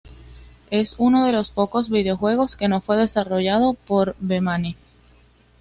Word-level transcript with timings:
Es 0.71 0.95
uno 0.97 1.27
de 1.27 1.31
los 1.31 1.51
pocos 1.51 1.91
videojuegos 1.91 2.55
que 2.55 2.67
no 2.67 2.81
fue 2.81 2.97
desarrollado 2.97 3.73
por 3.75 4.15
Bemani. 4.19 4.75